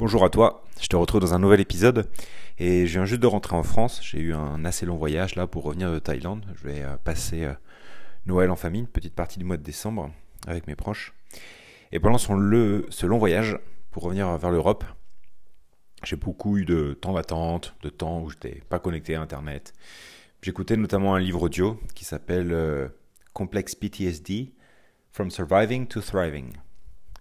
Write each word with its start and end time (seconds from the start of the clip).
Bonjour 0.00 0.24
à 0.24 0.30
toi, 0.30 0.64
je 0.80 0.86
te 0.86 0.96
retrouve 0.96 1.20
dans 1.20 1.34
un 1.34 1.38
nouvel 1.38 1.60
épisode 1.60 2.08
et 2.58 2.86
je 2.86 2.92
viens 2.92 3.04
juste 3.04 3.20
de 3.20 3.26
rentrer 3.26 3.54
en 3.54 3.62
France. 3.62 4.00
J'ai 4.02 4.18
eu 4.18 4.32
un 4.32 4.64
assez 4.64 4.86
long 4.86 4.96
voyage 4.96 5.34
là 5.34 5.46
pour 5.46 5.62
revenir 5.62 5.92
de 5.92 5.98
Thaïlande. 5.98 6.42
Je 6.54 6.66
vais 6.66 6.82
euh, 6.82 6.96
passer 7.04 7.44
euh, 7.44 7.52
Noël 8.24 8.50
en 8.50 8.56
famille, 8.56 8.80
une 8.80 8.86
petite 8.86 9.14
partie 9.14 9.38
du 9.38 9.44
mois 9.44 9.58
de 9.58 9.62
décembre 9.62 10.10
avec 10.46 10.66
mes 10.68 10.74
proches. 10.74 11.12
Et 11.92 12.00
pendant 12.00 12.16
son 12.16 12.34
le, 12.34 12.86
ce 12.88 13.04
long 13.04 13.18
voyage 13.18 13.58
pour 13.90 14.04
revenir 14.04 14.38
vers 14.38 14.50
l'Europe, 14.50 14.84
j'ai 16.02 16.16
beaucoup 16.16 16.56
eu 16.56 16.64
de 16.64 16.94
temps 16.98 17.12
d'attente, 17.12 17.74
de 17.82 17.90
temps 17.90 18.22
où 18.22 18.30
je 18.30 18.36
n'étais 18.36 18.62
pas 18.70 18.78
connecté 18.78 19.16
à 19.16 19.20
Internet. 19.20 19.74
J'écoutais 20.40 20.78
notamment 20.78 21.14
un 21.14 21.20
livre 21.20 21.42
audio 21.42 21.78
qui 21.94 22.06
s'appelle 22.06 22.52
euh, 22.52 22.88
Complex 23.34 23.74
PTSD 23.74 24.54
From 25.12 25.30
Surviving 25.30 25.86
to 25.88 26.00
Thriving. 26.00 26.54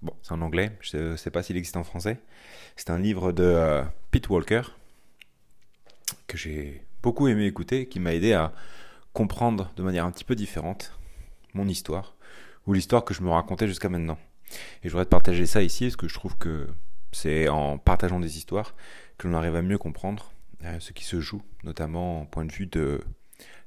Bon, 0.02 0.14
c'est 0.22 0.32
en 0.32 0.42
anglais, 0.42 0.78
je 0.80 0.98
ne 0.98 1.16
sais 1.18 1.30
pas 1.30 1.44
s'il 1.44 1.58
existe 1.58 1.76
en 1.76 1.84
français. 1.84 2.20
C'est 2.78 2.90
un 2.90 2.98
livre 2.98 3.34
de 3.34 3.44
euh, 3.44 3.84
Pete 4.12 4.30
Walker 4.30 4.62
que 6.28 6.38
j'ai 6.38 6.86
beaucoup 7.04 7.28
aimé 7.28 7.46
écouter, 7.46 7.88
qui 7.88 8.00
m'a 8.00 8.14
aidé 8.14 8.32
à 8.32 8.54
comprendre 9.12 9.72
de 9.76 9.84
manière 9.84 10.06
un 10.06 10.12
petit 10.12 10.24
peu 10.24 10.36
différente 10.36 10.98
mon 11.54 11.68
histoire, 11.68 12.16
ou 12.66 12.74
l'histoire 12.74 13.04
que 13.04 13.14
je 13.14 13.22
me 13.22 13.30
racontais 13.30 13.68
jusqu'à 13.68 13.90
maintenant. 13.90 14.18
Et 14.84 14.88
je 14.88 14.90
voudrais 14.90 15.06
te 15.06 15.10
partager 15.10 15.46
ça 15.46 15.62
ici, 15.62 15.86
parce 15.86 15.98
que 15.98 16.08
je 16.08 16.14
trouve 16.14 16.38
que 16.38 16.68
c'est 17.12 17.50
en 17.50 17.78
partageant 17.78 18.20
des 18.20 18.38
histoires 18.38 18.76
que 19.18 19.28
l'on 19.28 19.34
arrive 19.34 19.56
à 19.56 19.62
mieux 19.62 19.78
comprendre 19.78 20.32
euh, 20.64 20.80
ce 20.80 20.94
qui 20.94 21.04
se 21.04 21.20
joue, 21.20 21.42
notamment 21.64 22.22
au 22.22 22.26
point 22.26 22.46
de 22.46 22.52
vue 22.54 22.68
de 22.68 23.02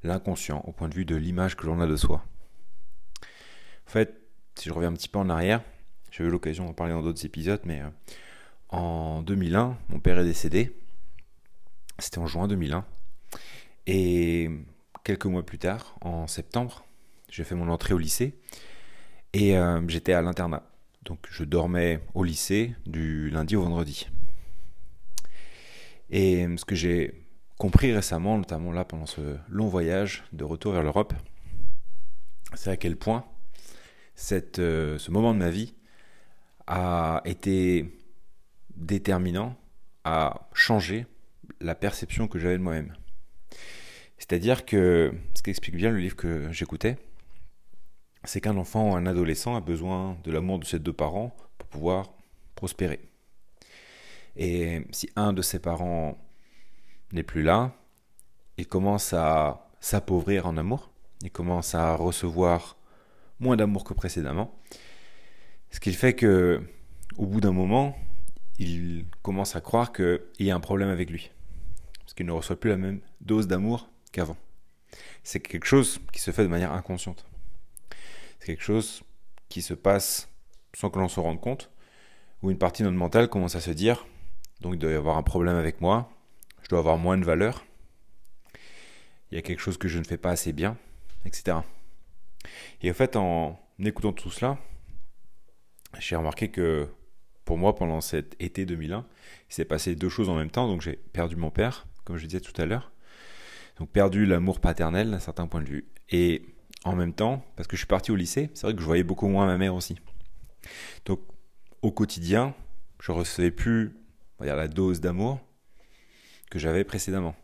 l'inconscient, 0.02 0.62
au 0.66 0.73
point 0.73 0.88
de 0.88 0.95
vue 0.95 1.05
de 1.05 1.16
l'image 1.16 1.57
que 1.57 1.66
l'on 1.66 1.80
a 1.80 1.87
de 1.87 1.96
soi. 1.96 2.24
En 3.87 3.91
fait, 3.91 4.23
si 4.55 4.69
je 4.69 4.74
reviens 4.74 4.91
un 4.91 4.95
petit 4.95 5.09
peu 5.09 5.19
en 5.19 5.29
arrière, 5.29 5.62
j'ai 6.12 6.25
eu 6.25 6.29
l'occasion 6.29 6.66
d'en 6.66 6.75
parler 6.75 6.93
dans 6.93 7.02
d'autres 7.02 7.25
épisodes, 7.25 7.62
mais 7.65 7.80
euh, 7.80 7.89
en 8.69 9.23
2001, 9.23 9.79
mon 9.89 9.98
père 9.98 10.19
est 10.19 10.25
décédé. 10.25 10.77
C'était 11.98 12.18
en 12.18 12.27
juin 12.27 12.46
2001. 12.49 12.85
Et 13.87 14.51
quelques 15.05 15.24
mois 15.24 15.43
plus 15.43 15.59
tard, 15.59 15.96
en 16.02 16.27
septembre, 16.27 16.85
j'ai 17.30 17.45
fait 17.45 17.55
mon 17.55 17.68
entrée 17.71 17.95
au 17.95 17.99
lycée 17.99 18.35
et 19.33 19.57
euh, 19.57 19.80
j'étais 19.88 20.13
à 20.13 20.21
l'internat. 20.21 20.63
Donc 21.02 21.27
je 21.30 21.45
dormais 21.45 22.01
au 22.13 22.24
lycée 22.24 22.77
du 22.85 23.30
lundi 23.30 23.57
au 23.57 23.63
vendredi. 23.63 24.07
Et 26.10 26.46
ce 26.59 26.65
que 26.66 26.74
j'ai 26.74 27.24
compris 27.57 27.90
récemment, 27.90 28.37
notamment 28.37 28.71
là 28.71 28.85
pendant 28.85 29.07
ce 29.07 29.38
long 29.49 29.66
voyage 29.66 30.24
de 30.33 30.45
retour 30.45 30.73
vers 30.73 30.83
l'Europe, 30.83 31.15
c'est 32.55 32.71
à 32.71 32.77
quel 32.77 32.96
point 32.96 33.24
euh, 34.59 34.99
ce 34.99 35.10
moment 35.10 35.33
de 35.33 35.38
ma 35.38 35.49
vie 35.49 35.74
a 36.66 37.23
été 37.24 37.99
déterminant 38.74 39.57
à 40.05 40.49
changer 40.52 41.07
la 41.60 41.74
perception 41.74 42.29
que 42.29 42.38
j'avais 42.38 42.59
de 42.59 42.63
moi-même. 42.63 42.95
C'est-à-dire 44.18 44.65
que 44.65 45.13
ce 45.35 45.43
qu'explique 45.43 45.77
bien 45.77 45.90
le 45.90 45.99
livre 45.99 46.16
que 46.16 46.51
j'écoutais, 46.52 46.96
c'est 48.24 48.40
qu'un 48.40 48.57
enfant 48.57 48.93
ou 48.93 48.95
un 48.95 49.07
adolescent 49.07 49.57
a 49.57 49.60
besoin 49.60 50.16
de 50.24 50.30
l'amour 50.30 50.59
de 50.59 50.65
ses 50.65 50.79
deux 50.79 50.93
parents 50.93 51.35
pour 51.59 51.68
pouvoir 51.68 52.13
prospérer. 52.55 53.01
Et 54.37 54.87
si 54.93 55.10
un 55.16 55.33
de 55.33 55.43
ses 55.43 55.59
parents 55.59 56.18
n'est 57.13 57.23
plus 57.23 57.43
là, 57.43 57.73
il 58.57 58.66
commence 58.66 59.13
à 59.13 59.68
s'appauvrir 59.80 60.46
en 60.46 60.57
amour, 60.57 60.90
il 61.23 61.30
commence 61.30 61.74
à 61.74 61.96
recevoir 61.96 62.77
moins 63.40 63.57
d'amour 63.57 63.85
que 63.85 63.95
précédemment, 63.95 64.56
ce 65.72 65.81
qui 65.81 65.92
fait 65.92 66.12
que, 66.12 66.62
au 67.16 67.26
bout 67.26 67.41
d'un 67.41 67.53
moment, 67.53 67.97
il 68.59 69.06
commence 69.22 69.56
à 69.56 69.60
croire 69.60 69.92
qu'il 69.92 70.20
y 70.38 70.50
a 70.50 70.54
un 70.54 70.60
problème 70.60 70.91
avec 70.91 71.10
lui. 71.10 71.32
Parce 72.00 72.15
qu'il 72.15 72.26
ne 72.26 72.32
reçoit 72.32 72.60
plus 72.60 72.70
la 72.70 72.76
même 72.76 73.00
dose 73.20 73.48
d'amour 73.48 73.88
qu'avant. 74.12 74.37
C'est 75.25 75.41
quelque 75.41 75.66
chose 75.66 75.98
qui 76.12 76.21
se 76.21 76.31
fait 76.31 76.43
de 76.43 76.49
manière 76.49 76.72
inconsciente. 76.72 77.27
C'est 78.38 78.47
quelque 78.47 78.62
chose 78.62 79.03
qui 79.49 79.62
se 79.62 79.75
passe 79.75 80.28
sans 80.75 80.91
que 80.91 80.99
l'on 80.99 81.09
se 81.09 81.21
rende 81.21 81.41
compte, 81.41 81.71
où 82.43 82.50
une 82.50 82.59
partie 82.59 82.82
de 82.82 82.88
notre 82.88 82.99
mental 82.99 83.28
commence 83.28 83.56
à 83.56 83.61
se 83.61 83.71
dire, 83.71 84.06
donc 84.61 84.75
il 84.75 84.78
doit 84.78 84.91
y 84.91 84.94
avoir 84.94 85.16
un 85.16 85.22
problème 85.22 85.56
avec 85.56 85.81
moi, 85.81 86.11
je 86.62 86.69
dois 86.69 86.78
avoir 86.78 86.99
moins 86.99 87.19
de 87.19 87.25
valeur, 87.25 87.65
il 89.31 89.37
y 89.37 89.38
a 89.38 89.43
quelque 89.43 89.61
chose 89.61 89.78
que 89.78 89.88
je 89.88 89.99
ne 89.99 90.05
fais 90.05 90.16
pas 90.16 90.31
assez 90.31 90.53
bien, 90.53 90.77
etc. 91.25 91.59
Et 92.81 92.91
en 92.91 92.94
fait, 92.94 93.16
en 93.16 93.59
écoutant 93.78 94.12
tout 94.12 94.31
cela, 94.31 94.59
j'ai 95.99 96.17
remarqué 96.17 96.49
que 96.49 96.89
pour 97.45 97.59
moi, 97.59 97.75
pendant 97.75 98.01
cet 98.01 98.37
été 98.41 98.65
2001, 98.65 99.05
il 99.51 99.55
s'est 99.55 99.65
passé 99.65 99.95
deux 99.95 100.09
choses 100.09 100.29
en 100.29 100.37
même 100.37 100.51
temps. 100.51 100.69
Donc 100.69 100.81
j'ai 100.81 100.97
perdu 101.13 101.37
mon 101.37 101.51
père, 101.51 101.87
comme 102.05 102.17
je 102.17 102.27
disais 102.27 102.41
tout 102.41 102.59
à 102.61 102.67
l'heure. 102.67 102.93
Donc 103.79 103.91
perdu 103.91 104.27
l'amour 104.27 104.61
paternel 104.61 105.11
d'un 105.11 105.19
certain 105.19 105.47
point 105.47 105.61
de 105.61 105.69
vue. 105.69 105.89
Et 106.11 106.47
en 106.85 106.95
même 106.95 107.13
temps, 107.13 107.45
parce 107.57 107.67
que 107.67 107.77
je 107.77 107.81
suis 107.81 107.87
parti 107.87 108.11
au 108.11 108.17
lycée, 108.17 108.51
c'est 108.55 108.67
vrai 108.67 108.75
que 108.75 108.81
je 108.81 108.87
voyais 108.87 109.05
beaucoup 109.05 109.29
moins 109.29 109.47
ma 109.47 109.59
mère 109.59 109.75
aussi. 109.75 109.99
Donc 111.05 111.21
au 111.83 111.91
quotidien, 111.91 112.55
je 113.01 113.13
recevais 113.13 113.51
plus 113.51 113.97
la 114.41 114.69
dose 114.69 115.01
d'amour 115.01 115.41
que 116.51 116.59
j'avais 116.59 116.85
précédemment. 116.85 117.35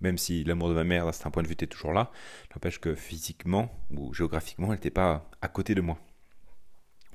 Même 0.00 0.18
si 0.18 0.42
l'amour 0.44 0.68
de 0.68 0.74
ma 0.74 0.84
mère, 0.84 1.06
d'un 1.06 1.12
certain 1.12 1.30
point 1.30 1.42
de 1.42 1.48
vue, 1.48 1.54
était 1.54 1.68
toujours 1.68 1.92
là, 1.92 2.10
n'empêche 2.54 2.80
que 2.80 2.94
physiquement 2.94 3.72
ou 3.90 4.12
géographiquement, 4.12 4.68
elle 4.68 4.74
n'était 4.74 4.90
pas 4.90 5.30
à 5.40 5.48
côté 5.48 5.74
de 5.74 5.80
moi 5.80 5.98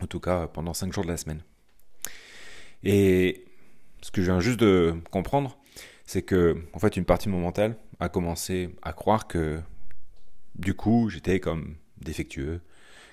en 0.02 0.08
tout 0.08 0.20
cas 0.20 0.48
pendant 0.48 0.74
5 0.74 0.94
jours 0.94 1.04
de 1.04 1.10
la 1.10 1.18
semaine. 1.18 1.42
Et 2.84 3.46
ce 4.02 4.12
que 4.12 4.22
je 4.22 4.32
viens 4.32 4.40
juste 4.40 4.60
de 4.60 4.96
comprendre, 5.12 5.58
c'est 6.06 6.22
que 6.22 6.64
en 6.74 6.80
fait 6.80 6.96
une 6.98 7.06
partie 7.06 7.28
de 7.28 7.34
mon 7.34 7.40
mental 7.40 7.78
a 8.00 8.10
commencé 8.10 8.76
à 8.82 8.94
croire 8.94 9.28
que 9.28 9.60
du 10.56 10.74
coup 10.74 11.10
j'étais 11.10 11.40
comme 11.40 11.76
défectueux, 12.00 12.62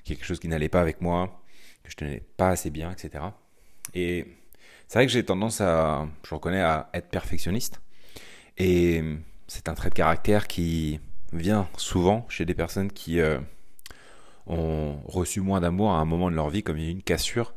quelque 0.04 0.24
chose 0.24 0.38
qui 0.38 0.48
n'allait 0.48 0.68
pas 0.68 0.80
avec 0.80 1.00
moi, 1.00 1.42
que 1.82 1.90
je 1.90 1.96
tenais 1.96 2.22
pas 2.36 2.50
assez 2.50 2.70
bien, 2.70 2.92
etc. 2.92 3.24
Et 3.94 4.26
c'est 4.88 4.98
vrai 4.98 5.06
que 5.06 5.12
j'ai 5.12 5.24
tendance 5.24 5.60
à, 5.60 6.06
je 6.24 6.34
reconnais, 6.34 6.60
à 6.60 6.90
être 6.92 7.08
perfectionniste. 7.08 7.80
Et 8.58 9.02
c'est 9.48 9.68
un 9.68 9.74
trait 9.74 9.90
de 9.90 9.94
caractère 9.94 10.46
qui 10.46 11.00
vient 11.32 11.68
souvent 11.76 12.26
chez 12.28 12.44
des 12.44 12.54
personnes 12.54 12.92
qui 12.92 13.20
euh, 13.20 13.40
ont 14.46 15.00
reçu 15.04 15.40
moins 15.40 15.60
d'amour 15.60 15.92
à 15.92 15.98
un 15.98 16.04
moment 16.04 16.30
de 16.30 16.36
leur 16.36 16.50
vie, 16.50 16.62
comme 16.62 16.76
il 16.76 16.84
y 16.84 16.86
a 16.86 16.90
eu 16.90 16.92
une 16.92 17.02
cassure 17.02 17.54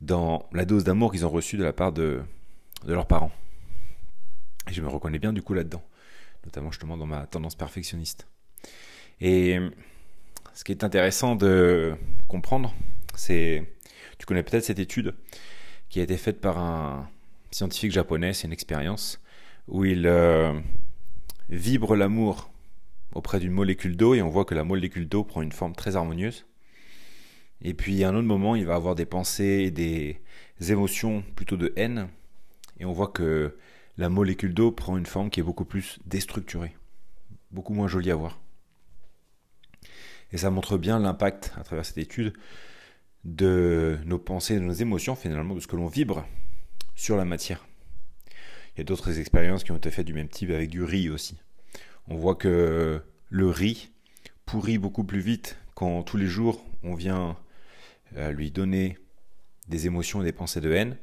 dans 0.00 0.48
la 0.52 0.64
dose 0.64 0.84
d'amour 0.84 1.12
qu'ils 1.12 1.24
ont 1.24 1.30
reçue 1.30 1.56
de 1.56 1.64
la 1.64 1.72
part 1.72 1.92
de, 1.92 2.22
leurs 2.86 3.06
parents. 3.06 3.32
Et 4.68 4.72
je 4.72 4.82
me 4.82 4.88
reconnais 4.88 5.18
bien 5.18 5.32
du 5.32 5.42
coup 5.42 5.54
là-dedans, 5.54 5.82
notamment 6.44 6.70
justement 6.70 6.96
dans 6.96 7.06
ma 7.06 7.26
tendance 7.26 7.54
perfectionniste. 7.54 8.26
Et 9.20 9.58
ce 10.54 10.64
qui 10.64 10.72
est 10.72 10.84
intéressant 10.84 11.36
de 11.36 11.94
comprendre, 12.28 12.74
c'est, 13.14 13.64
tu 14.18 14.26
connais 14.26 14.42
peut-être 14.42 14.64
cette 14.64 14.78
étude 14.78 15.14
qui 15.88 16.00
a 16.00 16.02
été 16.02 16.16
faite 16.16 16.40
par 16.40 16.58
un 16.58 17.08
scientifique 17.50 17.92
japonais, 17.92 18.32
c'est 18.32 18.46
une 18.46 18.52
expérience, 18.52 19.20
où 19.68 19.84
il 19.84 20.06
euh, 20.06 20.52
vibre 21.48 21.94
l'amour 21.94 22.50
auprès 23.14 23.40
d'une 23.40 23.52
molécule 23.52 23.96
d'eau 23.96 24.14
et 24.14 24.22
on 24.22 24.28
voit 24.28 24.44
que 24.44 24.54
la 24.54 24.64
molécule 24.64 25.08
d'eau 25.08 25.24
prend 25.24 25.42
une 25.42 25.52
forme 25.52 25.74
très 25.74 25.96
harmonieuse. 25.96 26.46
Et 27.62 27.74
puis 27.74 28.04
à 28.04 28.10
un 28.10 28.14
autre 28.14 28.26
moment, 28.26 28.56
il 28.56 28.66
va 28.66 28.74
avoir 28.74 28.94
des 28.94 29.06
pensées 29.06 29.64
et 29.64 29.70
des 29.70 30.20
émotions 30.70 31.22
plutôt 31.34 31.56
de 31.56 31.72
haine. 31.76 32.08
Et 32.78 32.84
on 32.84 32.92
voit 32.92 33.08
que 33.08 33.56
la 33.96 34.08
molécule 34.08 34.52
d'eau 34.52 34.72
prend 34.72 34.96
une 34.96 35.06
forme 35.06 35.30
qui 35.30 35.40
est 35.40 35.44
beaucoup 35.44 35.64
plus 35.64 35.98
déstructurée, 36.04 36.76
beaucoup 37.52 37.72
moins 37.72 37.88
jolie 37.88 38.10
à 38.10 38.16
voir. 38.16 38.40
Et 40.32 40.36
ça 40.36 40.50
montre 40.50 40.76
bien 40.76 40.98
l'impact 40.98 41.52
à 41.56 41.62
travers 41.62 41.86
cette 41.86 41.98
étude 41.98 42.32
de 43.24 43.98
nos 44.04 44.18
pensées, 44.18 44.56
de 44.56 44.64
nos 44.64 44.72
émotions, 44.72 45.14
finalement, 45.14 45.54
de 45.54 45.60
ce 45.60 45.68
que 45.68 45.76
l'on 45.76 45.86
vibre 45.86 46.26
sur 46.96 47.16
la 47.16 47.24
matière. 47.24 47.64
Il 48.74 48.78
y 48.78 48.80
a 48.80 48.84
d'autres 48.84 49.20
expériences 49.20 49.62
qui 49.62 49.70
ont 49.70 49.76
été 49.76 49.92
faites 49.92 50.06
du 50.06 50.12
même 50.12 50.28
type 50.28 50.50
avec 50.50 50.68
du 50.68 50.82
riz 50.82 51.08
aussi 51.08 51.38
on 52.08 52.16
voit 52.16 52.34
que 52.34 53.02
le 53.34 53.48
riz 53.48 53.90
pourrit 54.46 54.78
beaucoup 54.78 55.02
plus 55.02 55.18
vite 55.18 55.58
quand 55.74 56.04
tous 56.04 56.16
les 56.16 56.28
jours 56.28 56.64
on 56.84 56.94
vient 56.94 57.36
euh, 58.16 58.30
lui 58.30 58.52
donner 58.52 58.96
des 59.66 59.86
émotions 59.88 60.22
et 60.22 60.24
des 60.24 60.30
pensées 60.30 60.60
de 60.60 60.70
haine. 60.70 60.96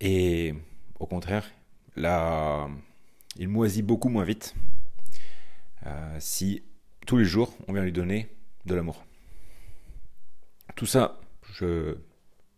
Et 0.00 0.52
au 0.98 1.06
contraire, 1.06 1.48
là, 1.94 2.68
il 3.36 3.46
moisit 3.46 3.82
beaucoup 3.82 4.08
moins 4.08 4.24
vite 4.24 4.56
euh, 5.86 6.16
si 6.18 6.64
tous 7.06 7.18
les 7.18 7.24
jours 7.24 7.56
on 7.68 7.72
vient 7.72 7.84
lui 7.84 7.92
donner 7.92 8.34
de 8.66 8.74
l'amour. 8.74 9.04
Tout 10.74 10.86
ça, 10.86 11.20
je 11.52 11.98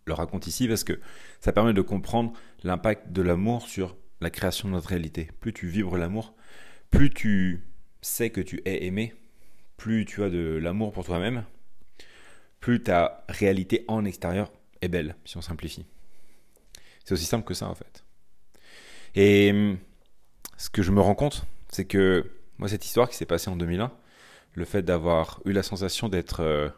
le 0.06 0.14
raconte 0.14 0.46
ici 0.46 0.66
parce 0.66 0.84
que 0.84 0.98
ça 1.40 1.52
permet 1.52 1.74
de 1.74 1.82
comprendre 1.82 2.32
l'impact 2.62 3.12
de 3.12 3.20
l'amour 3.20 3.68
sur 3.68 3.94
la 4.22 4.30
création 4.30 4.68
de 4.68 4.72
notre 4.72 4.88
réalité. 4.88 5.28
Plus 5.40 5.52
tu 5.52 5.66
vibres 5.66 5.98
l'amour, 5.98 6.34
plus 6.90 7.10
tu 7.10 7.66
sais 8.02 8.30
que 8.30 8.40
tu 8.40 8.62
es 8.64 8.84
aimé, 8.86 9.14
plus 9.76 10.04
tu 10.04 10.22
as 10.22 10.30
de 10.30 10.58
l'amour 10.60 10.92
pour 10.92 11.04
toi-même, 11.04 11.44
plus 12.60 12.82
ta 12.82 13.24
réalité 13.28 13.84
en 13.88 14.04
extérieur 14.04 14.52
est 14.80 14.88
belle, 14.88 15.16
si 15.24 15.36
on 15.36 15.42
simplifie. 15.42 15.86
C'est 17.04 17.14
aussi 17.14 17.24
simple 17.24 17.44
que 17.44 17.54
ça 17.54 17.68
en 17.68 17.74
fait. 17.74 18.04
Et 19.14 19.76
ce 20.56 20.70
que 20.70 20.82
je 20.82 20.90
me 20.90 21.00
rends 21.00 21.14
compte, 21.14 21.44
c'est 21.70 21.84
que 21.84 22.30
moi, 22.58 22.68
cette 22.68 22.84
histoire 22.84 23.08
qui 23.08 23.16
s'est 23.16 23.26
passée 23.26 23.48
en 23.48 23.56
2001, 23.56 23.90
le 24.52 24.64
fait 24.64 24.82
d'avoir 24.82 25.40
eu 25.46 25.52
la 25.52 25.62
sensation 25.62 26.08
d'être 26.08 26.40
euh, 26.40 26.68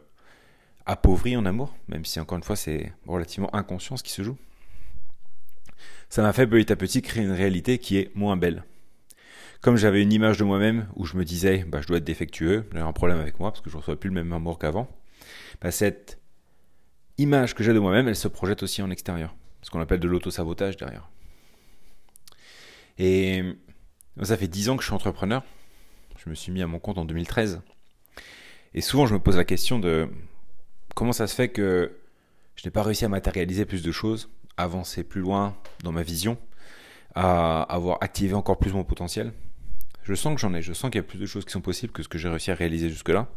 appauvri 0.85 1.35
en 1.35 1.45
amour, 1.45 1.75
même 1.89 2.05
si 2.05 2.19
encore 2.19 2.37
une 2.37 2.43
fois 2.43 2.55
c'est 2.55 2.93
relativement 3.05 3.53
inconscient 3.53 3.97
ce 3.97 4.03
qui 4.03 4.11
se 4.11 4.23
joue, 4.23 4.37
ça 6.09 6.21
m'a 6.21 6.31
fait 6.31 6.47
petit 6.47 6.71
à 6.71 6.75
petit 6.75 7.01
créer 7.01 7.23
une 7.23 7.31
réalité 7.31 7.79
qui 7.79 7.97
est 7.97 8.15
moins 8.15 8.37
belle. 8.37 8.63
Comme 9.63 9.77
j'avais 9.77 10.01
une 10.01 10.11
image 10.11 10.37
de 10.37 10.43
moi-même 10.43 10.89
où 10.97 11.05
je 11.05 11.15
me 11.15 11.23
disais, 11.23 11.63
bah, 11.65 11.79
je 11.81 11.87
dois 11.87 11.95
être 11.95 12.03
défectueux, 12.03 12.65
j'ai 12.73 12.79
un 12.79 12.91
problème 12.91 13.19
avec 13.19 13.39
moi 13.39 13.49
parce 13.49 13.61
que 13.61 13.69
je 13.69 13.75
ne 13.75 13.79
reçois 13.79 13.97
plus 13.97 14.09
le 14.09 14.13
même 14.13 14.33
amour 14.33 14.59
qu'avant, 14.59 14.89
bah, 15.61 15.71
cette 15.71 16.19
image 17.17 17.55
que 17.55 17.63
j'ai 17.63 17.73
de 17.73 17.79
moi-même, 17.79 18.09
elle 18.09 18.17
se 18.17 18.27
projette 18.27 18.61
aussi 18.61 18.81
en 18.81 18.91
extérieur. 18.91 19.33
Ce 19.61 19.69
qu'on 19.71 19.79
appelle 19.79 20.01
de 20.01 20.07
l'auto-sabotage 20.09 20.75
derrière. 20.75 21.09
Et 22.97 23.41
ça 24.21 24.35
fait 24.35 24.49
10 24.49 24.67
ans 24.67 24.75
que 24.75 24.83
je 24.83 24.87
suis 24.87 24.95
entrepreneur. 24.95 25.45
Je 26.17 26.29
me 26.29 26.35
suis 26.35 26.51
mis 26.51 26.61
à 26.61 26.67
mon 26.67 26.79
compte 26.79 26.97
en 26.97 27.05
2013. 27.05 27.61
Et 28.73 28.81
souvent, 28.81 29.05
je 29.05 29.13
me 29.13 29.19
pose 29.19 29.37
la 29.37 29.45
question 29.45 29.79
de 29.79 30.09
comment 30.93 31.13
ça 31.13 31.25
se 31.25 31.35
fait 31.35 31.47
que 31.47 31.99
je 32.57 32.67
n'ai 32.67 32.71
pas 32.71 32.83
réussi 32.83 33.05
à 33.05 33.09
matérialiser 33.09 33.63
plus 33.63 33.81
de 33.81 33.91
choses, 33.93 34.29
avancer 34.57 35.05
plus 35.05 35.21
loin 35.21 35.55
dans 35.85 35.93
ma 35.93 36.03
vision, 36.03 36.37
à 37.15 37.61
avoir 37.61 37.99
activé 38.01 38.33
encore 38.33 38.59
plus 38.59 38.73
mon 38.73 38.83
potentiel. 38.83 39.31
Je 40.03 40.13
sens 40.13 40.35
que 40.35 40.41
j'en 40.41 40.53
ai, 40.53 40.61
je 40.61 40.73
sens 40.73 40.91
qu'il 40.91 40.99
y 40.99 41.03
a 41.03 41.07
plus 41.07 41.17
de 41.17 41.25
choses 41.25 41.45
qui 41.45 41.51
sont 41.51 41.61
possibles 41.61 41.93
que 41.93 42.03
ce 42.03 42.09
que 42.09 42.17
j'ai 42.17 42.29
réussi 42.29 42.51
à 42.51 42.55
réaliser 42.55 42.89
jusque-là. 42.89 43.29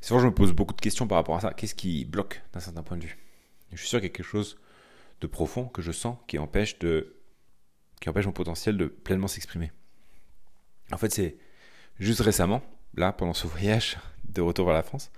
Souvent, 0.00 0.20
je 0.20 0.26
me 0.26 0.34
pose 0.34 0.52
beaucoup 0.52 0.74
de 0.74 0.80
questions 0.80 1.08
par 1.08 1.16
rapport 1.16 1.36
à 1.36 1.40
ça. 1.40 1.52
Qu'est-ce 1.52 1.74
qui 1.74 2.04
bloque 2.04 2.42
d'un 2.52 2.60
certain 2.60 2.82
point 2.82 2.96
de 2.96 3.04
vue? 3.04 3.18
Je 3.72 3.78
suis 3.78 3.88
sûr 3.88 3.98
qu'il 3.98 4.08
y 4.08 4.12
a 4.12 4.14
quelque 4.14 4.26
chose 4.26 4.58
de 5.20 5.26
profond 5.26 5.66
que 5.66 5.82
je 5.82 5.90
sens 5.90 6.16
qui 6.28 6.38
empêche, 6.38 6.78
de, 6.78 7.16
qui 8.00 8.08
empêche 8.08 8.26
mon 8.26 8.32
potentiel 8.32 8.76
de 8.76 8.86
pleinement 8.86 9.26
s'exprimer. 9.26 9.72
En 10.92 10.98
fait, 10.98 11.12
c'est 11.12 11.36
juste 11.98 12.20
récemment, 12.20 12.62
là, 12.94 13.12
pendant 13.12 13.34
ce 13.34 13.46
voyage 13.48 13.98
de 14.28 14.42
retour 14.42 14.66
vers 14.66 14.74
la 14.74 14.82
France, 14.82 15.10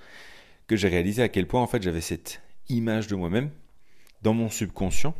que 0.67 0.76
j'ai 0.76 0.88
réalisé 0.88 1.23
à 1.23 1.29
quel 1.29 1.47
point 1.47 1.61
en 1.61 1.67
fait 1.67 1.82
j'avais 1.82 2.00
cette 2.00 2.41
image 2.69 3.06
de 3.06 3.14
moi-même 3.14 3.50
dans 4.23 4.35
mon 4.35 4.49
subconscient 4.49 5.14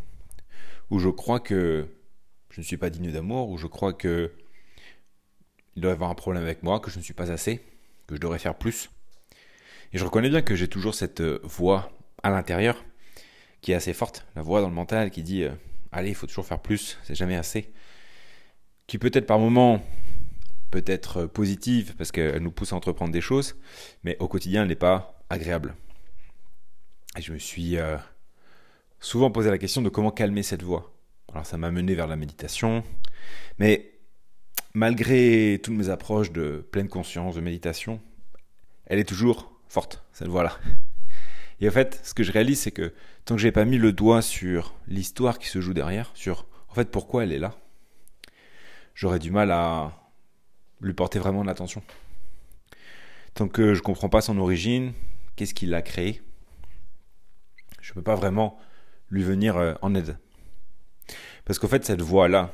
où 0.91 0.99
je 0.99 1.09
crois 1.09 1.41
que 1.41 1.89
je 2.51 2.61
ne 2.61 2.65
suis 2.65 2.77
pas 2.77 2.91
digne 2.91 3.13
d'amour, 3.13 3.51
où 3.51 3.59
je 3.59 3.67
crois 3.67 3.93
que 3.93 4.33
il 5.77 5.83
doit 5.83 5.93
y 5.93 5.95
avoir 5.95 6.11
un 6.11 6.15
problème 6.15 6.43
avec 6.43 6.63
moi, 6.63 6.81
que 6.81 6.91
je 6.91 6.99
ne 6.99 7.05
suis 7.05 7.15
pas 7.15 7.31
assez, 7.31 7.63
que 8.07 8.17
je 8.17 8.21
devrais 8.21 8.39
faire 8.39 8.57
plus. 8.57 8.91
Et 9.93 9.99
je 9.99 10.05
reconnais 10.05 10.31
bien 10.31 10.43
que 10.43 10.57
j'ai 10.57 10.69
toujours 10.69 10.95
cette 10.95 11.21
euh, 11.21 11.41
voix 11.45 11.93
à 12.23 12.31
l'intérieur 12.31 12.85
qui 13.61 13.73
est 13.73 13.75
assez 13.75 13.93
forte, 13.93 14.27
la 14.35 14.43
voix 14.43 14.61
dans 14.61 14.69
le 14.69 14.75
mental 14.75 15.11
qui 15.11 15.23
dit 15.23 15.45
euh, 15.45 15.53
allez, 15.93 16.09
il 16.09 16.15
faut 16.15 16.27
toujours 16.27 16.47
faire 16.47 16.61
plus, 16.61 16.99
c'est 17.03 17.15
jamais 17.15 17.37
assez. 17.37 17.73
Qui 18.87 18.99
peut-être 18.99 19.27
par 19.27 19.39
moments 19.39 19.83
peut 20.71 20.85
être 20.87 21.19
euh, 21.19 21.27
positive 21.27 21.95
parce 21.97 22.11
qu'elle 22.11 22.43
nous 22.43 22.51
pousse 22.51 22.73
à 22.73 22.77
entreprendre 22.77 23.13
des 23.13 23.21
choses, 23.21 23.57
mais 24.03 24.17
au 24.19 24.29
quotidien, 24.29 24.63
elle 24.63 24.69
n'est 24.69 24.77
pas 24.77 25.21
agréable. 25.29 25.75
Et 27.19 27.23
je 27.23 27.33
me 27.33 27.39
suis 27.39 27.77
souvent 29.01 29.31
posé 29.31 29.49
la 29.49 29.57
question 29.57 29.81
de 29.81 29.89
comment 29.89 30.11
calmer 30.11 30.43
cette 30.43 30.63
voix. 30.63 30.93
Alors 31.33 31.47
ça 31.47 31.57
m'a 31.57 31.71
mené 31.71 31.95
vers 31.95 32.07
la 32.07 32.17
méditation, 32.17 32.85
mais 33.59 33.96
malgré 34.77 35.59
toutes 35.63 35.75
mes 35.75 35.89
approches 35.89 36.33
de 36.33 36.67
pleine 36.71 36.89
conscience, 36.89 37.35
de 37.35 37.41
méditation, 37.41 37.99
elle 38.85 38.99
est 38.99 39.09
toujours 39.09 39.59
forte, 39.69 40.05
cette 40.13 40.29
voix-là. 40.29 40.59
Et 41.63 41.69
en 41.69 41.73
fait, 41.73 41.99
ce 42.05 42.13
que 42.13 42.23
je 42.23 42.31
réalise, 42.31 42.61
c'est 42.61 42.73
que 42.73 42.93
tant 43.25 43.37
que 43.37 43.41
j'ai 43.41 43.53
pas 43.53 43.65
mis 43.65 43.79
le 43.79 43.95
doigt 43.95 44.21
sur 44.21 44.75
l'histoire 44.87 45.39
qui 45.39 45.49
se 45.49 45.63
joue 45.63 45.73
derrière, 45.73 46.11
sur 46.13 46.47
en 46.69 46.75
fait 46.75 46.91
pourquoi 46.91 47.25
elle 47.25 47.33
est 47.33 47.39
là, 47.39 47.55
j'aurais 48.95 49.19
du 49.19 49.31
mal 49.31 49.51
à 49.51 49.93
lui 50.83 50.93
porter 50.93 51.19
vraiment 51.19 51.41
de 51.41 51.47
l'attention. 51.47 51.83
Tant 53.33 53.49
que 53.49 53.73
je 53.73 53.81
comprends 53.81 54.11
pas 54.11 54.21
son 54.21 54.37
origine, 54.37 54.93
qu'est-ce 55.37 55.55
qui 55.55 55.65
l'a 55.65 55.81
créé, 55.81 56.21
je 57.81 57.95
peux 57.95 58.03
pas 58.03 58.15
vraiment 58.15 58.59
lui 59.09 59.23
venir 59.23 59.57
euh, 59.57 59.73
en 59.81 59.95
aide. 59.95 60.19
Parce 61.47 61.59
qu'en 61.59 61.69
fait, 61.69 61.83
cette 61.87 62.03
voix-là, 62.03 62.53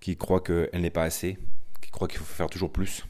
qui 0.00 0.16
croit 0.16 0.40
qu'elle 0.40 0.80
n'est 0.80 0.90
pas 0.90 1.04
assez, 1.04 1.38
qui 1.80 1.90
croit 1.90 2.08
qu'il 2.08 2.18
faut 2.18 2.24
faire 2.24 2.48
toujours 2.48 2.72
plus, 2.72 3.04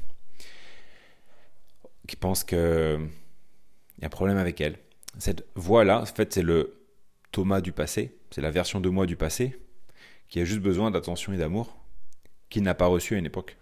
qui 2.07 2.17
pense 2.17 2.45
qu'il 2.45 2.59
y 2.59 4.05
a 4.05 4.07
un 4.07 4.11
problème 4.11 4.39
avec 4.39 4.61
elle. 4.61 4.79
Cette 5.19 5.47
voix-là, 5.55 6.01
en 6.03 6.07
fait, 6.07 6.33
c'est 6.33 6.43
le 6.43 6.81
Thomas 7.33 7.61
du 7.61 7.73
passé, 7.73 8.17
c'est 8.31 8.41
la 8.41 8.51
version 8.51 8.81
de 8.81 8.89
moi 8.89 9.07
du 9.07 9.17
passé, 9.17 9.57
qui 10.29 10.41
a 10.41 10.45
juste 10.45 10.61
besoin 10.61 10.91
d'attention 10.91 11.33
et 11.33 11.37
d'amour, 11.37 11.77
qu'il 12.49 12.63
n'a 12.63 12.75
pas 12.75 12.87
reçu 12.87 13.15
à 13.15 13.19
une 13.19 13.27
époque. 13.27 13.57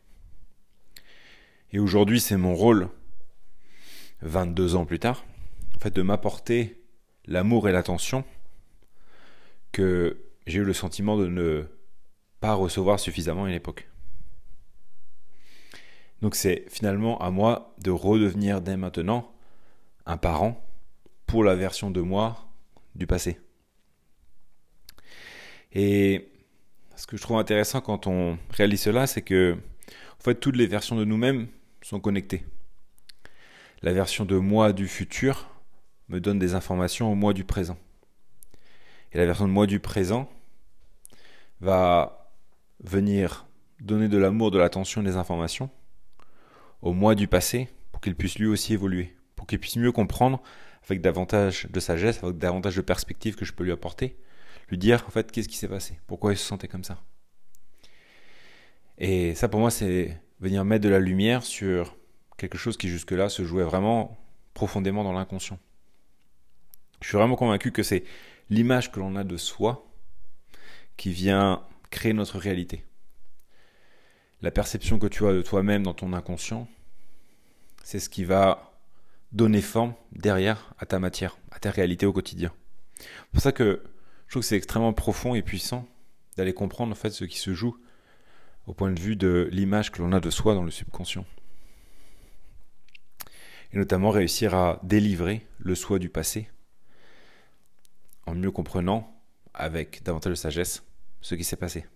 Et 1.73 1.79
aujourd'hui, 1.79 2.21
c'est 2.21 2.37
mon 2.39 2.55
rôle, 2.55 2.89
22 4.23 4.75
ans 4.75 4.87
plus 4.87 4.99
tard, 4.99 5.25
en 5.77 5.81
fait, 5.81 5.95
de 5.95 6.03
m'apporter 6.03 6.83
l'amour 7.27 7.69
et 7.69 7.73
l'attention 7.73 8.25
que 9.73 10.17
j'ai 10.47 10.61
eu 10.61 10.65
le 10.65 10.73
sentiment 10.73 11.19
de 11.19 11.27
ne 11.27 11.67
pas 12.41 12.55
recevoir 12.55 13.01
suffisamment 13.01 13.45
à 13.45 13.49
une 13.49 13.55
époque. 13.55 13.89
Donc 16.23 16.35
c'est 16.35 16.65
finalement 16.69 17.21
à 17.21 17.31
moi 17.31 17.75
de 17.79 17.91
redevenir 17.91 18.61
dès 18.61 18.77
maintenant 18.77 19.33
un 20.07 20.17
parent 20.17 20.65
pour 21.27 21.45
la 21.45 21.55
version 21.55 21.91
de 21.91 22.01
moi 22.01 22.49
du 22.95 23.07
passé. 23.07 23.39
Et 25.73 26.29
ce 26.97 27.07
que 27.07 27.17
je 27.17 27.23
trouve 27.23 27.39
intéressant 27.39 27.81
quand 27.81 28.07
on 28.07 28.39
réalise 28.51 28.83
cela, 28.83 29.07
c'est 29.07 29.23
que 29.23 29.57
en 30.19 30.23
fait 30.23 30.37
toutes 30.37 30.57
les 30.57 30.67
versions 30.67 30.97
de 30.97 31.05
nous-mêmes 31.05 31.47
sont 31.83 32.01
connectées. 32.01 32.45
La 33.83 33.93
version 33.93 34.25
de 34.25 34.37
moi 34.37 34.73
du 34.73 34.89
futur 34.89 35.49
me 36.09 36.21
donne 36.21 36.39
des 36.39 36.55
informations 36.55 37.13
au 37.13 37.15
moi 37.15 37.33
du 37.33 37.45
présent. 37.45 37.79
Et 39.13 39.19
la 39.19 39.27
version 39.27 39.47
de 39.47 39.53
moi 39.53 39.67
du 39.67 39.79
présent 39.79 40.29
va 41.61 42.18
venir 42.81 43.47
donner 43.81 44.09
de 44.09 44.19
l'amour, 44.19 44.51
de 44.51 44.59
l'attention, 44.59 45.03
des 45.03 45.17
informations 45.17 45.71
au 46.83 46.93
moi 46.93 47.15
du 47.15 47.27
passé 47.27 47.69
pour 47.93 48.01
qu'il 48.01 48.15
puisse 48.15 48.39
lui 48.39 48.47
aussi 48.47 48.73
évoluer, 48.73 49.17
pour 49.37 49.47
qu'il 49.47 49.59
puisse 49.59 49.77
mieux 49.77 49.93
comprendre 49.93 50.43
avec 50.85 51.01
davantage 51.01 51.67
de 51.71 51.81
sagesse, 51.81 52.23
avec 52.23 52.39
davantage 52.39 52.77
de 52.77 52.83
perspective 52.83 53.35
que 53.35 53.45
je 53.45 53.53
peux 53.53 53.65
lui 53.65 53.73
apporter, 53.73 54.17
lui 54.69 54.79
dire 54.79 55.05
en 55.07 55.11
fait 55.11 55.31
qu'est-ce 55.33 55.49
qui 55.49 55.57
s'est 55.57 55.69
passé, 55.69 55.99
pourquoi 56.07 56.33
il 56.33 56.37
se 56.37 56.45
sentait 56.45 56.69
comme 56.69 56.85
ça? 56.85 57.03
Et 58.99 59.35
ça 59.35 59.49
pour 59.49 59.61
moi 59.61 59.71
c'est 59.71 60.21
venir 60.41 60.65
mettre 60.65 60.85
de 60.85 60.89
la 60.89 61.01
lumière 61.01 61.43
sur 61.43 61.97
quelque 62.37 62.59
chose 62.59 62.77
qui 62.77 62.89
jusque-là 62.89 63.29
se 63.29 63.45
jouait 63.45 63.65
vraiment 63.65 64.17
profondément 64.55 65.05
dans 65.05 65.13
l'inconscient. 65.13 65.59
Je 67.01 67.09
suis 67.09 67.17
vraiment 67.17 67.37
convaincu 67.37 67.73
que 67.73 67.83
c'est 67.83 68.05
l'image 68.51 68.91
que 68.91 69.01
l'on 69.01 69.17
a 69.17 69.25
de 69.25 69.37
soi 69.37 69.87
qui 70.97 71.13
vient 71.13 71.63
créer 71.91 72.13
notre 72.13 72.39
réalité 72.39 72.85
la 74.41 74.51
perception 74.51 74.99
que 74.99 75.07
tu 75.07 75.27
as 75.27 75.33
de 75.33 75.43
toi-même 75.43 75.83
dans 75.83 75.95
ton 75.95 76.13
inconscient, 76.13 76.69
c'est 77.83 77.99
ce 77.99 78.09
qui 78.09 78.25
va 78.25 78.73
donner 79.33 79.61
forme 79.61 79.95
derrière 80.13 80.75
à 80.79 80.87
ta 80.87 80.99
matière, 80.99 81.39
à 81.51 81.59
ta 81.59 81.71
réalité 81.71 82.07
au 82.07 82.13
quotidien. 82.13 82.53
C'est 82.99 83.31
pour 83.33 83.43
ça 83.43 83.53
que 83.53 83.83
je 84.27 84.33
trouve 84.33 84.43
que 84.43 84.47
c'est 84.47 84.57
extrêmement 84.57 84.93
profond 84.93 85.35
et 85.35 85.43
puissant 85.43 85.89
d'aller 86.37 86.55
comprendre 86.55 86.93
en 86.93 86.95
fait 86.95 87.11
ce 87.11 87.25
qui 87.25 87.39
se 87.39 87.53
joue 87.53 87.77
au 88.67 88.75
point 88.75 88.91
de 88.91 89.01
vue 89.01 89.17
de 89.17 89.49
l'image 89.51 89.91
que 89.91 90.03
l'on 90.03 90.13
a 90.13 90.21
de 90.21 90.31
soi 90.31 90.55
dans 90.55 90.63
le 90.63 90.71
subconscient. 90.71 91.25
Et 93.73 93.77
notamment 93.77 94.11
réussir 94.11 94.55
à 94.55 94.81
délivrer 94.83 95.47
le 95.59 95.75
soi 95.75 95.99
du 95.99 96.09
passé 96.09 96.49
en 98.27 98.35
mieux 98.35 98.51
comprenant 98.51 99.21
avec 99.53 100.03
davantage 100.05 100.31
de 100.31 100.37
sagesse 100.37 100.83
ce 101.21 101.35
qui 101.35 101.45
s'est 101.45 101.57
passé. 101.57 101.87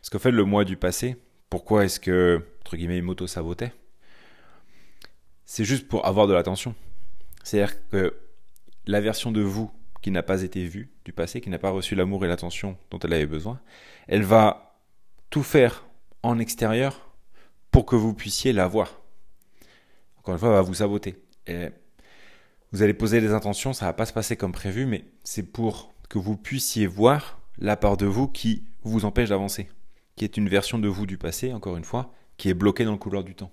Parce 0.00 0.10
qu'en 0.10 0.18
fait, 0.18 0.30
le 0.30 0.44
moi 0.44 0.64
du 0.64 0.76
passé, 0.76 1.16
pourquoi 1.50 1.84
est-ce 1.84 2.00
que, 2.00 2.42
entre 2.60 2.76
guillemets, 2.76 2.98
il 2.98 3.02
m'auto-sabotait 3.02 3.72
C'est 5.44 5.64
juste 5.64 5.88
pour 5.88 6.06
avoir 6.06 6.26
de 6.26 6.34
l'attention. 6.34 6.74
C'est-à-dire 7.42 7.76
que 7.88 8.14
la 8.86 9.00
version 9.00 9.32
de 9.32 9.40
vous 9.40 9.70
qui 10.02 10.10
n'a 10.10 10.22
pas 10.22 10.42
été 10.42 10.64
vue 10.66 10.90
du 11.04 11.12
passé, 11.12 11.40
qui 11.40 11.50
n'a 11.50 11.58
pas 11.58 11.70
reçu 11.70 11.94
l'amour 11.94 12.24
et 12.24 12.28
l'attention 12.28 12.76
dont 12.90 12.98
elle 13.00 13.12
avait 13.12 13.26
besoin, 13.26 13.60
elle 14.06 14.22
va 14.22 14.78
tout 15.30 15.42
faire 15.42 15.84
en 16.22 16.38
extérieur 16.38 17.10
pour 17.70 17.86
que 17.86 17.96
vous 17.96 18.14
puissiez 18.14 18.52
la 18.52 18.68
voir. 18.68 19.00
Encore 20.18 20.34
une 20.34 20.40
fois, 20.40 20.48
elle 20.48 20.54
va 20.54 20.62
vous 20.62 20.74
saboter. 20.74 21.22
Vous 22.72 22.82
allez 22.82 22.94
poser 22.94 23.20
des 23.20 23.32
intentions, 23.32 23.72
ça 23.72 23.86
va 23.86 23.92
pas 23.92 24.06
se 24.06 24.12
passer 24.12 24.36
comme 24.36 24.52
prévu, 24.52 24.86
mais 24.86 25.04
c'est 25.24 25.52
pour 25.52 25.94
que 26.08 26.18
vous 26.18 26.36
puissiez 26.36 26.86
voir 26.86 27.40
la 27.58 27.76
part 27.76 27.96
de 27.96 28.06
vous 28.06 28.28
qui 28.28 28.64
vous 28.82 29.04
empêche 29.04 29.28
d'avancer 29.30 29.68
qui 30.16 30.24
est 30.24 30.36
une 30.36 30.48
version 30.48 30.78
de 30.78 30.88
vous 30.88 31.06
du 31.06 31.18
passé, 31.18 31.52
encore 31.52 31.76
une 31.76 31.84
fois, 31.84 32.12
qui 32.38 32.48
est 32.48 32.54
bloquée 32.54 32.84
dans 32.84 32.92
le 32.92 32.98
couloir 32.98 33.22
du 33.22 33.34
temps. 33.34 33.52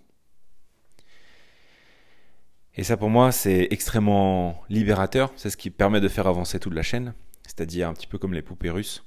Et 2.75 2.83
ça 2.83 2.97
pour 2.97 3.09
moi 3.09 3.31
c'est 3.31 3.67
extrêmement 3.69 4.63
libérateur, 4.67 5.31
c'est 5.35 5.51
ce 5.51 5.57
qui 5.57 5.69
permet 5.69 6.01
de 6.01 6.07
faire 6.07 6.25
avancer 6.25 6.59
toute 6.59 6.73
la 6.73 6.81
chaîne, 6.81 7.13
c'est-à-dire 7.43 7.87
un 7.87 7.93
petit 7.93 8.07
peu 8.07 8.17
comme 8.17 8.33
les 8.33 8.41
poupées 8.41 8.71
russes. 8.71 9.03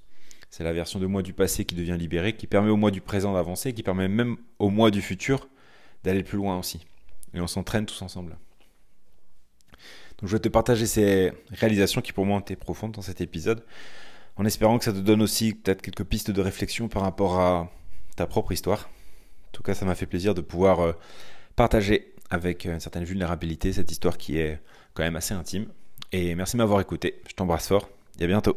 C'est 0.50 0.62
la 0.62 0.72
version 0.72 1.00
de 1.00 1.06
moi 1.06 1.22
du 1.22 1.32
passé 1.32 1.64
qui 1.64 1.74
devient 1.74 1.96
libérée, 1.98 2.36
qui 2.36 2.46
permet 2.46 2.70
au 2.70 2.76
moi 2.76 2.92
du 2.92 3.00
présent 3.00 3.32
d'avancer, 3.32 3.72
qui 3.72 3.82
permet 3.82 4.06
même 4.06 4.36
au 4.60 4.70
moi 4.70 4.92
du 4.92 5.02
futur 5.02 5.48
d'aller 6.04 6.22
plus 6.22 6.36
loin 6.36 6.56
aussi. 6.56 6.86
Et 7.34 7.40
on 7.40 7.48
s'entraîne 7.48 7.86
tous 7.86 8.00
ensemble. 8.02 8.38
Donc 10.18 10.30
je 10.30 10.36
vais 10.36 10.40
te 10.40 10.48
partager 10.48 10.86
ces 10.86 11.32
réalisations 11.50 12.00
qui 12.00 12.12
pour 12.12 12.24
moi 12.24 12.36
ont 12.36 12.40
été 12.40 12.54
profondes 12.54 12.92
dans 12.92 13.02
cet 13.02 13.20
épisode, 13.20 13.64
en 14.36 14.44
espérant 14.44 14.78
que 14.78 14.84
ça 14.84 14.92
te 14.92 14.98
donne 14.98 15.22
aussi 15.22 15.54
peut-être 15.54 15.82
quelques 15.82 16.04
pistes 16.04 16.30
de 16.30 16.40
réflexion 16.40 16.88
par 16.88 17.02
rapport 17.02 17.40
à 17.40 17.70
ta 18.16 18.26
propre 18.26 18.52
histoire. 18.52 18.88
En 19.48 19.52
tout 19.52 19.62
cas, 19.62 19.74
ça 19.74 19.84
m'a 19.86 19.94
fait 19.94 20.06
plaisir 20.06 20.34
de 20.34 20.40
pouvoir 20.40 20.80
euh, 20.80 20.92
partager 21.54 22.14
avec 22.30 22.64
une 22.64 22.80
certaine 22.80 23.04
vulnérabilité 23.04 23.72
cette 23.72 23.90
histoire 23.90 24.18
qui 24.18 24.38
est 24.38 24.60
quand 24.94 25.02
même 25.02 25.16
assez 25.16 25.34
intime. 25.34 25.66
Et 26.12 26.34
merci 26.34 26.56
de 26.56 26.58
m'avoir 26.58 26.80
écouté. 26.80 27.20
Je 27.28 27.34
t'embrasse 27.34 27.68
fort 27.68 27.88
et 28.18 28.24
à 28.24 28.26
bientôt. 28.26 28.56